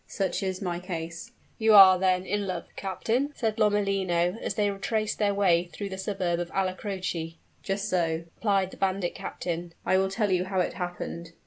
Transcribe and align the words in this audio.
Such 0.07 0.41
is 0.41 0.63
my 0.63 0.79
case." 0.79 1.29
"You 1.59 1.75
are, 1.75 1.99
then, 1.99 2.25
in 2.25 2.47
love, 2.47 2.65
captain?" 2.75 3.33
said 3.35 3.59
Lomellino, 3.59 4.35
as 4.41 4.55
they 4.55 4.71
retraced 4.71 5.19
their 5.19 5.35
way 5.35 5.65
through 5.65 5.89
the 5.89 5.97
suburb 5.99 6.39
of 6.39 6.49
Alla 6.55 6.73
Croce. 6.73 7.37
"Just 7.61 7.87
so," 7.87 8.23
replied 8.37 8.71
the 8.71 8.77
bandit 8.77 9.19
chief. 9.39 9.73
"I 9.85 9.99
will 9.99 10.09
tell 10.09 10.31
you 10.31 10.45
how 10.45 10.59
it 10.59 10.73
happened. 10.73 11.33